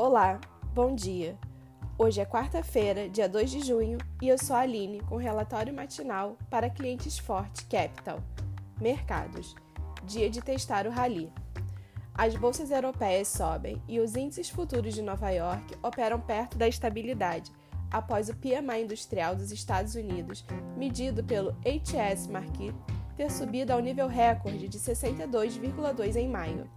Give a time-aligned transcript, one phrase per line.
[0.00, 0.40] Olá,
[0.72, 1.36] bom dia.
[1.98, 6.36] Hoje é quarta-feira, dia 2 de junho, e eu sou a Aline com relatório matinal
[6.48, 8.20] para clientes Forte Capital.
[8.80, 9.56] Mercados.
[10.04, 11.32] Dia de testar o rally.
[12.14, 17.50] As bolsas europeias sobem e os índices futuros de Nova York operam perto da estabilidade
[17.90, 20.46] após o PMI industrial dos Estados Unidos,
[20.76, 22.72] medido pelo HS Market,
[23.16, 26.70] ter subido ao nível recorde de 62,2 em maio.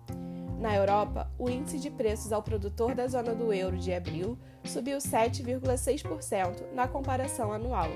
[0.61, 4.99] Na Europa, o índice de preços ao produtor da zona do euro de abril subiu
[4.99, 7.87] 7,6% na comparação anual.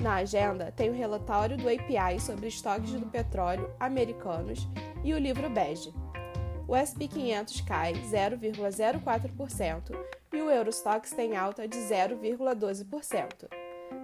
[0.00, 4.66] Na agenda, tem o relatório do API sobre estoques do petróleo americanos
[5.04, 5.94] e o livro bege.
[6.66, 9.96] O SP 500 cai 0,04%
[10.32, 13.48] e o Eurostox tem alta de 0,12%.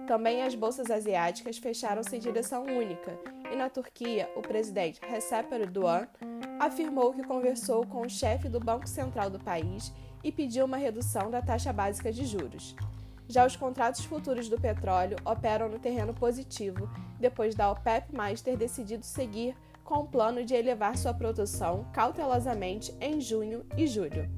[0.07, 3.19] Também as bolsas asiáticas fecharam-se em direção única,
[3.51, 6.07] e na Turquia, o presidente Recep Erdogan
[6.59, 9.93] afirmou que conversou com o chefe do Banco Central do país
[10.23, 12.75] e pediu uma redução da taxa básica de juros.
[13.27, 19.03] Já os contratos futuros do petróleo operam no terreno positivo depois da OPEP ter decidido
[19.03, 24.29] seguir com o plano de elevar sua produção cautelosamente em junho e julho.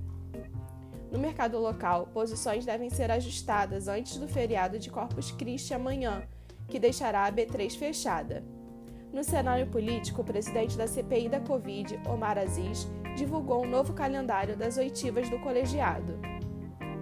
[1.11, 6.23] No mercado local, posições devem ser ajustadas antes do feriado de Corpus Christi amanhã,
[6.67, 8.43] que deixará a B3 fechada.
[9.11, 14.55] No cenário político, o presidente da CPI da Covid, Omar Aziz, divulgou um novo calendário
[14.55, 16.19] das oitivas do colegiado.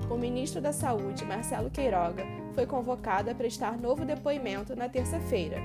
[0.10, 5.58] O ministro da Saúde, Marcelo Queiroga, foi convocado a prestar novo depoimento na terça-feira.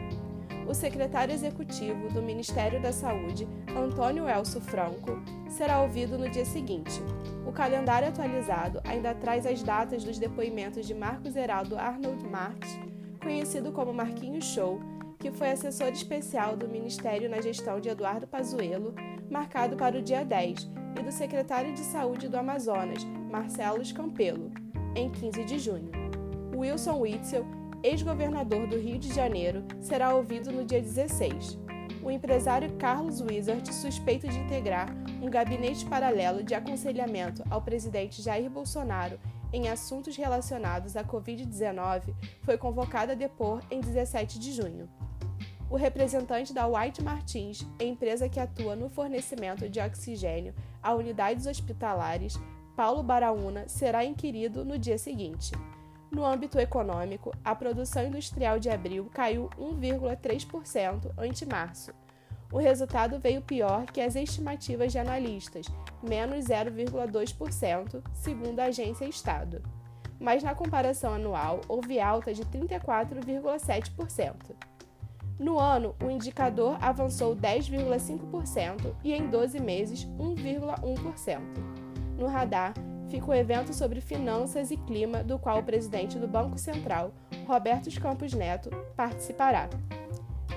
[0.66, 7.02] O secretário executivo do Ministério da Saúde, Antônio Elso Franco, será ouvido no dia seguinte.
[7.46, 12.78] O calendário atualizado ainda traz as datas dos depoimentos de Marcos Heraldo Arnold Marx,
[13.20, 14.80] conhecido como Marquinhos Show,
[15.20, 18.94] que foi assessor especial do Ministério na gestão de Eduardo Pazuello,
[19.30, 24.50] marcado para o dia 10, e do secretário de Saúde do Amazonas, Marcelo Campelo,
[24.96, 25.90] em 15 de junho.
[26.56, 27.46] Wilson Witzel,
[27.82, 31.58] ex-governador do Rio de Janeiro, será ouvido no dia 16.
[32.02, 34.88] O empresário Carlos Wizard, suspeito de integrar
[35.20, 39.20] um gabinete paralelo de aconselhamento ao presidente Jair Bolsonaro
[39.52, 44.88] em assuntos relacionados à Covid-19, foi convocado a depor em 17 de junho
[45.70, 52.36] o representante da White Martins, empresa que atua no fornecimento de oxigênio a unidades hospitalares,
[52.74, 55.52] Paulo Baraúna, será inquirido no dia seguinte.
[56.10, 61.92] No âmbito econômico, a produção industrial de abril caiu 1,3% ante março.
[62.52, 65.66] O resultado veio pior que as estimativas de analistas,
[66.02, 69.62] menos 0,2%, segundo a agência Estado.
[70.18, 74.69] Mas na comparação anual, houve alta de 34,7%.
[75.40, 81.40] No ano, o indicador avançou 10,5% e em 12 meses 1,1%.
[82.18, 82.74] No radar
[83.08, 87.14] fica o evento sobre finanças e clima, do qual o presidente do Banco Central,
[87.46, 89.70] Roberto Campos Neto, participará.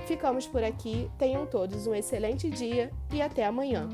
[0.05, 3.87] Ficamos por aqui, tenham todos um excelente dia e até amanhã.